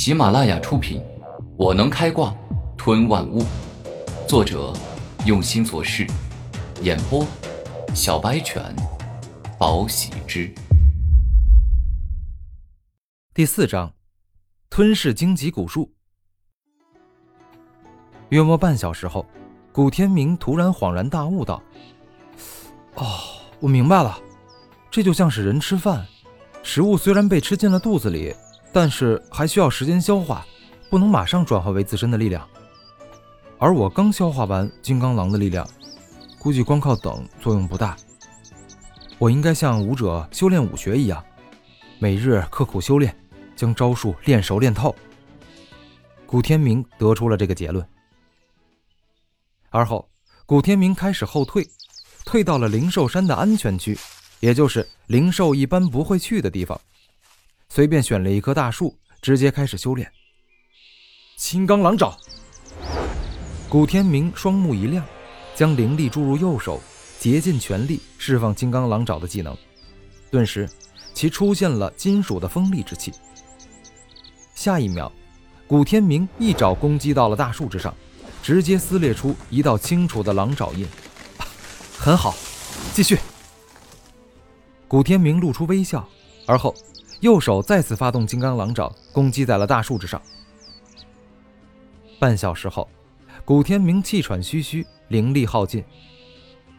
[0.00, 1.00] 喜马拉雅出品，
[1.56, 2.32] 《我能开挂
[2.76, 3.42] 吞万物》，
[4.28, 4.72] 作者
[5.26, 6.06] 用心做事，
[6.82, 7.26] 演播
[7.96, 8.62] 小白犬，
[9.58, 10.54] 宝喜之。
[13.34, 13.92] 第四章，
[14.70, 15.92] 吞噬荆棘古树。
[18.28, 19.26] 约莫半小时后，
[19.72, 21.60] 古天明突然恍然大悟道
[22.94, 23.04] ：“哦，
[23.58, 24.16] 我明白了，
[24.92, 26.06] 这就像是人吃饭，
[26.62, 28.32] 食物虽然被吃进了肚子里。”
[28.80, 30.46] 但是还需要时间消化，
[30.88, 32.48] 不能马上转化为自身的力量。
[33.58, 35.68] 而我刚消化完金刚狼的力量，
[36.38, 37.96] 估计光靠等作用不大。
[39.18, 41.20] 我应该像武者修炼武学一样，
[41.98, 43.12] 每日刻苦修炼，
[43.56, 44.94] 将招数练熟练透。
[46.24, 47.84] 古天明得出了这个结论。
[49.70, 50.08] 而后，
[50.46, 51.68] 古天明开始后退，
[52.24, 53.98] 退到了灵兽山的安全区，
[54.38, 56.80] 也就是灵兽一般不会去的地方。
[57.68, 60.10] 随便选了一棵大树，直接开始修炼。
[61.36, 62.16] 金刚狼爪。
[63.68, 65.04] 古天明双目一亮，
[65.54, 66.80] 将灵力注入右手，
[67.20, 69.56] 竭尽全力释放金刚狼爪的技能。
[70.30, 70.68] 顿时，
[71.12, 73.12] 其出现了金属的锋利之气。
[74.54, 75.12] 下一秒，
[75.66, 77.94] 古天明一爪攻击到了大树之上，
[78.42, 80.88] 直接撕裂出一道清楚的狼爪印。
[81.98, 82.34] 很好，
[82.94, 83.18] 继续。
[84.88, 86.08] 古天明露出微笑，
[86.46, 86.74] 而后。
[87.20, 90.22] 右手再次发动金刚狼爪，攻击在了大树之上。
[92.20, 92.88] 半小时后，
[93.44, 95.84] 古天明气喘吁吁，灵力耗尽，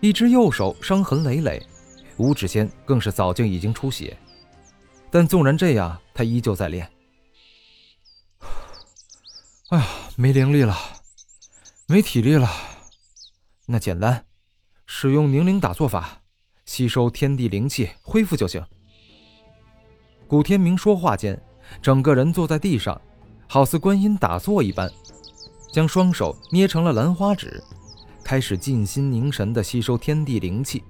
[0.00, 1.64] 一只右手伤痕累累，
[2.16, 4.16] 五指间更是早就已经出血。
[5.10, 6.88] 但纵然这样，他依旧在练。
[9.70, 10.76] 哎呀，没灵力了，
[11.86, 12.48] 没体力了，
[13.66, 14.26] 那简单，
[14.86, 16.22] 使用凝灵打坐法，
[16.64, 18.64] 吸收天地灵气，恢复就行。
[20.30, 21.36] 古天明说话间，
[21.82, 23.00] 整个人坐在地上，
[23.48, 24.88] 好似观音打坐一般，
[25.72, 27.60] 将双手捏成了兰花指，
[28.22, 30.84] 开始静心凝神地吸收天地灵气。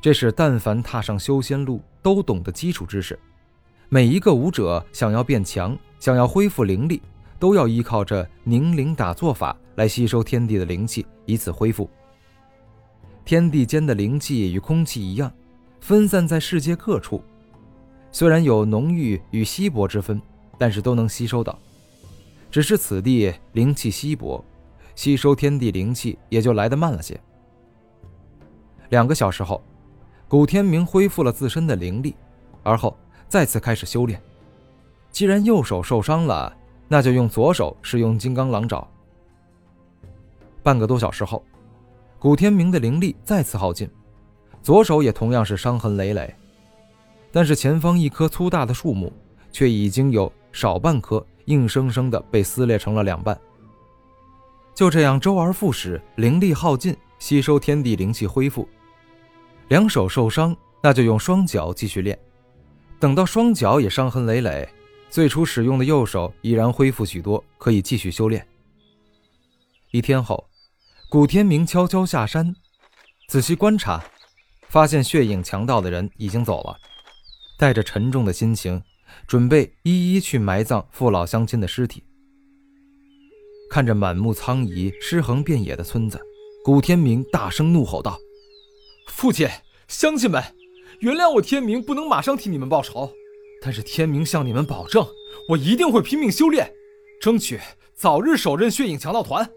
[0.00, 3.16] 这是但凡踏上修仙路都懂的基础知识。
[3.88, 7.00] 每一个武者想要变强，想要恢复灵力，
[7.38, 11.88] 都要依靠着凝灵打坐法来吸收天地的灵气，以此恢复。
[13.24, 15.32] 天地间的灵气与空气一样，
[15.78, 17.22] 分散在世界各处。
[18.12, 20.20] 虽然有浓郁与稀薄之分，
[20.58, 21.58] 但是都能吸收到。
[22.50, 24.44] 只是此地灵气稀薄，
[24.94, 27.18] 吸收天地灵气也就来得慢了些。
[28.90, 29.62] 两个小时后，
[30.28, 32.14] 古天明恢复了自身的灵力，
[32.62, 32.94] 而后
[33.26, 34.20] 再次开始修炼。
[35.10, 36.54] 既然右手受伤了，
[36.88, 38.86] 那就用左手使用金刚狼爪。
[40.62, 41.42] 半个多小时后，
[42.18, 43.88] 古天明的灵力再次耗尽，
[44.62, 46.34] 左手也同样是伤痕累累。
[47.32, 49.12] 但是前方一棵粗大的树木，
[49.50, 53.36] 却已经有少半棵硬生生的被撕裂成了两半。
[54.74, 58.68] 就这样周而复始，灵力耗尽，吸收天地灵气恢复。
[59.68, 62.18] 两手受伤，那就用双脚继续练。
[63.00, 64.68] 等到双脚也伤痕累累，
[65.08, 68.46] 最初使用的右手已然恢复许多，可以继续修炼。
[69.90, 70.48] 一天后，
[71.10, 72.54] 古天明悄悄下山，
[73.28, 74.02] 仔细观察，
[74.68, 76.76] 发现血影强盗的人已经走了。
[77.62, 78.82] 带着沉重的心情，
[79.28, 82.02] 准备一一去埋葬父老乡亲的尸体。
[83.70, 86.20] 看着满目苍夷、尸横遍野的村子，
[86.64, 88.18] 古天明大声怒吼道
[89.06, 89.48] ：“父亲，
[89.86, 90.42] 乡亲们，
[90.98, 93.08] 原谅我天明不能马上替你们报仇，
[93.62, 95.06] 但是天明向你们保证，
[95.50, 96.74] 我一定会拼命修炼，
[97.20, 97.60] 争取
[97.94, 99.48] 早日手刃血影强盗团。”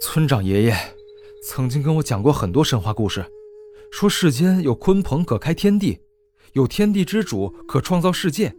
[0.00, 0.74] 村长爷爷
[1.44, 3.26] 曾经跟我讲过很多神话故事，
[3.90, 5.98] 说世间有鲲鹏可开天地。
[6.52, 8.54] 有天地之主可创造世界，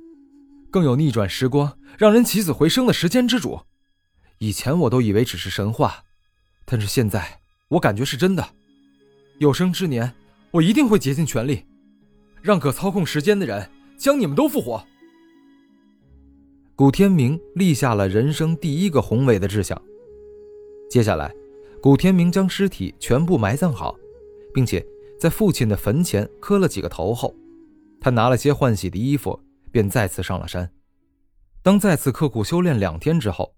[0.69, 3.59] 更有逆转时光、让人起死回生的时间之主。
[4.37, 6.03] 以前我都以为只是神话，
[6.65, 8.49] 但是现在我感觉是真的。
[9.39, 10.13] 有生之年，
[10.51, 11.65] 我一定会竭尽全力，
[12.41, 14.85] 让可操控时间的人将你们都复活。
[16.75, 19.81] 古天明立下了人生第一个宏伟的志向。
[20.89, 21.33] 接下来，
[21.81, 23.97] 古天明将尸体全部埋葬好，
[24.53, 24.85] 并且
[25.19, 27.35] 在父亲的坟前磕了几个头后。
[28.01, 29.39] 他拿了些换洗的衣服，
[29.71, 30.71] 便再次上了山。
[31.61, 33.53] 当再次刻苦修炼两天之后，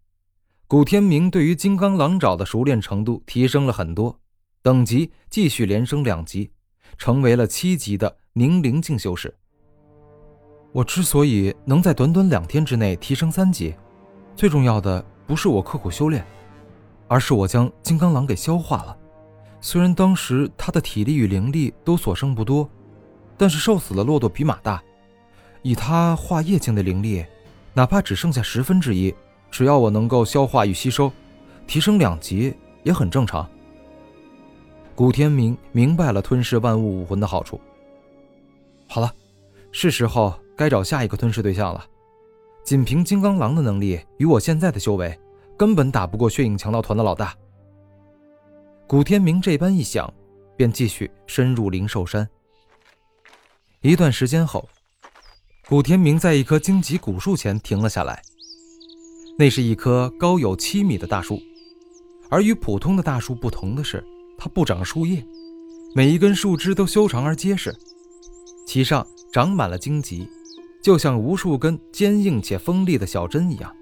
[0.67, 4.19] 古天明对于金刚狼爪的熟练程度提升了很多，
[4.63, 6.51] 等级继续连升两级，
[6.97, 9.33] 成为了七级的凝灵境修士。
[10.71, 13.75] 我之所以能在短短两天之内提升三级，
[14.35, 16.25] 最重要的不是我刻苦修炼，
[17.07, 18.97] 而是我将金刚狼给消化了。
[19.59, 22.67] 虽然当时他的体力与灵力都所剩不多。
[23.41, 24.83] 但是瘦死的骆驼比马大，
[25.63, 27.25] 以他化业境的灵力，
[27.73, 29.11] 哪怕只剩下十分之一，
[29.49, 31.11] 只要我能够消化与吸收，
[31.65, 32.53] 提升两级
[32.83, 33.49] 也很正常。
[34.93, 37.59] 古天明明白了吞噬万物武魂的好处。
[38.87, 39.11] 好了，
[39.71, 41.83] 是时候该找下一个吞噬对象了。
[42.63, 45.19] 仅凭金刚狼的能力与我现在的修为，
[45.57, 47.33] 根本打不过血影强盗团的老大。
[48.85, 50.13] 古天明这般一想，
[50.55, 52.29] 便继续深入灵兽山。
[53.83, 54.69] 一段时间后，
[55.67, 58.21] 古天明在一棵荆棘古树前停了下来。
[59.39, 61.41] 那是一棵高有七米的大树，
[62.29, 64.05] 而与普通的大树不同的是，
[64.37, 65.25] 它不长树叶，
[65.95, 67.75] 每一根树枝都修长而结实，
[68.67, 70.29] 其上长满了荆棘，
[70.79, 73.75] 就像无数根坚硬且锋利的小针一样。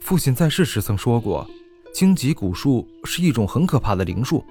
[0.00, 1.46] 父亲在世时曾说过，
[1.92, 4.42] 荆棘古树是一种很可怕的灵树，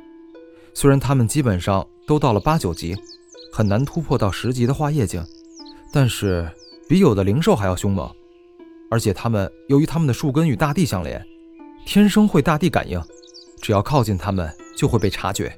[0.75, 2.95] 虽然它们基本上都到了八九级。
[3.51, 5.24] 很难突破到十级的化液境，
[5.92, 6.50] 但是
[6.88, 8.09] 比有的灵兽还要凶猛，
[8.89, 11.21] 而且它们由于它们的树根与大地相连，
[11.86, 13.01] 天生会大地感应，
[13.62, 15.53] 只要靠近它们就会被察觉。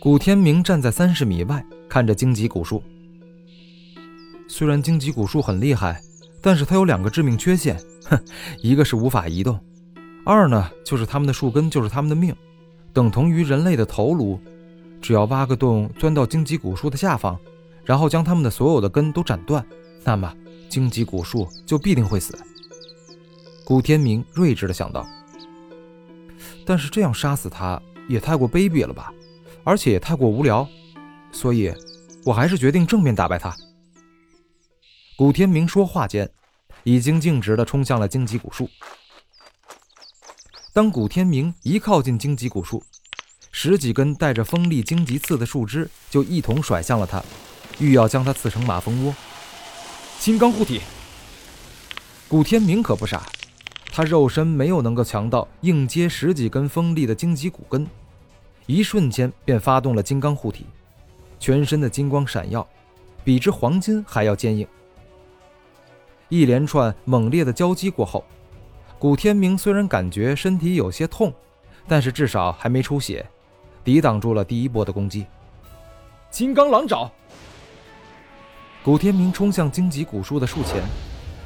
[0.00, 2.82] 古天明站在三十米外看着荆棘古树，
[4.46, 6.00] 虽然荆棘古树很厉害，
[6.40, 8.18] 但是它有两个致命缺陷，哼，
[8.62, 9.58] 一个是无法移动，
[10.24, 12.34] 二呢就是它们的树根就是它们的命，
[12.94, 14.40] 等同于人类的头颅。
[15.00, 17.38] 只要挖个洞，钻到荆棘古树的下方，
[17.84, 19.64] 然后将它们的所有的根都斩断，
[20.04, 20.34] 那么
[20.68, 22.38] 荆棘古树就必定会死。
[23.64, 25.06] 古天明睿智的想到。
[26.64, 29.12] 但是这样杀死他也太过卑鄙了吧，
[29.64, 30.68] 而且也太过无聊，
[31.32, 31.72] 所以，
[32.26, 33.56] 我还是决定正面打败他。
[35.16, 36.30] 古天明说话间，
[36.84, 38.68] 已经径直的冲向了荆棘古树。
[40.74, 42.84] 当古天明一靠近荆棘古树，
[43.60, 47.20] 十几根带着锋利荆棘刺的树枝就一同甩向了他，
[47.80, 49.12] 欲要将他刺成马蜂窝。
[50.20, 50.80] 金刚护体，
[52.28, 53.26] 古天明可不傻，
[53.90, 57.84] 他肉身没有能够强到硬接十几根锋利的荆棘骨根，
[58.66, 60.64] 一瞬间便发动了金刚护体，
[61.40, 62.64] 全身的金光闪耀，
[63.24, 64.64] 比之黄金还要坚硬。
[66.28, 68.24] 一连串猛烈的交击过后，
[69.00, 71.34] 古天明虽然感觉身体有些痛，
[71.88, 73.28] 但是至少还没出血。
[73.84, 75.26] 抵挡住了第一波的攻击。
[76.30, 77.10] 金刚狼爪，
[78.84, 80.82] 古天明冲向荆棘古树的树前，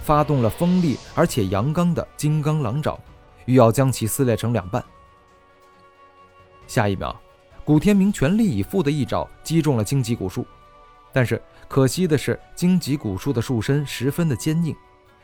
[0.03, 2.99] 发动了锋利而且阳刚的金刚狼爪，
[3.45, 4.83] 欲要将其撕裂成两半。
[6.67, 7.15] 下一秒，
[7.65, 10.45] 古天明全力以赴的一爪击中了荆棘古树，
[11.13, 14.75] 但是可惜的是，荆棘古树的树身十分的坚硬，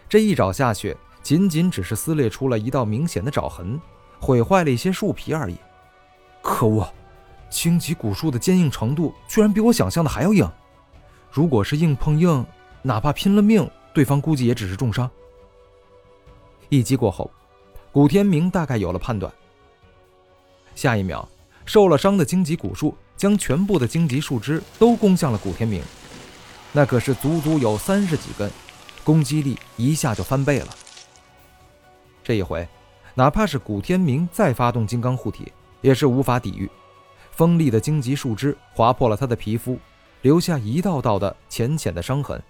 [0.08, 3.80] 这一爪下去，仅仅只是撕裂出了一道明显的爪痕，
[4.20, 5.56] 毁坏了一些树皮而已。
[6.42, 6.88] 可恶！
[7.50, 10.50] 荆棘古树的坚硬程度居然比我想象的还要硬，
[11.30, 12.44] 如果是硬碰硬，
[12.82, 15.10] 哪怕拼了命，对方估计也只是重伤。
[16.68, 17.30] 一击过后，
[17.90, 19.32] 古天明大概有了判断。
[20.74, 21.26] 下一秒，
[21.64, 25.82] 受了伤的荆棘古树将全部的荆棘树枝都攻向了古天明，
[26.72, 28.50] 那可是足足有三十几根，
[29.02, 30.68] 攻击力一下就翻倍了。
[32.22, 32.68] 这一回，
[33.14, 35.50] 哪怕是古天明再发动金刚护体，
[35.80, 36.70] 也是无法抵御。
[37.38, 39.78] 锋利的荆棘树枝划破了他的皮肤，
[40.22, 42.42] 留下一道道的浅浅的伤痕。